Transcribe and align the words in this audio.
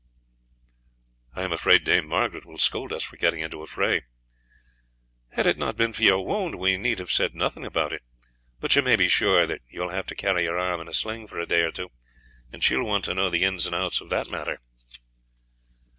"I 1.35 1.43
am 1.43 1.53
afraid 1.53 1.83
Dame 1.83 2.07
Margaret 2.07 2.43
will 2.43 2.57
scold 2.57 2.91
us 2.91 3.03
for 3.03 3.17
getting 3.17 3.41
into 3.41 3.61
a 3.61 3.67
fray." 3.67 4.01
"Had 5.33 5.45
it 5.45 5.59
not 5.59 5.77
been 5.77 5.93
for 5.93 6.01
your 6.01 6.25
wound 6.25 6.55
we 6.55 6.75
need 6.75 6.97
have 6.97 7.11
said 7.11 7.35
nothing 7.35 7.63
about 7.63 7.93
it; 7.93 8.01
but 8.59 8.75
you 8.75 8.81
may 8.81 8.95
be 8.95 9.07
sure 9.07 9.45
that 9.45 9.61
you 9.69 9.79
will 9.79 9.89
have 9.89 10.07
to 10.07 10.15
carry 10.15 10.43
your 10.45 10.57
arm 10.57 10.81
in 10.81 10.87
a 10.87 10.93
sling 10.95 11.27
for 11.27 11.37
a 11.37 11.45
day 11.45 11.61
or 11.61 11.71
two, 11.71 11.91
and 12.51 12.63
she 12.63 12.75
will 12.75 12.87
want 12.87 13.03
to 13.05 13.13
know 13.13 13.29
the 13.29 13.43
ins 13.43 13.67
and 13.67 13.75
outs 13.75 14.01
of 14.01 14.09
the 14.09 14.25
matter." 14.25 14.59